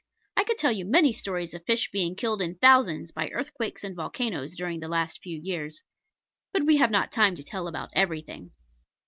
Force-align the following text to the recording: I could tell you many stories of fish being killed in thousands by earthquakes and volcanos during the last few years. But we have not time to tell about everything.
I 0.35 0.43
could 0.45 0.57
tell 0.57 0.71
you 0.71 0.83
many 0.83 1.13
stories 1.13 1.53
of 1.53 1.63
fish 1.67 1.91
being 1.91 2.15
killed 2.15 2.41
in 2.41 2.55
thousands 2.55 3.11
by 3.11 3.27
earthquakes 3.29 3.83
and 3.83 3.95
volcanos 3.95 4.57
during 4.57 4.79
the 4.79 4.87
last 4.87 5.21
few 5.21 5.39
years. 5.39 5.83
But 6.51 6.65
we 6.65 6.77
have 6.77 6.89
not 6.89 7.11
time 7.11 7.35
to 7.35 7.43
tell 7.43 7.67
about 7.67 7.91
everything. 7.93 8.49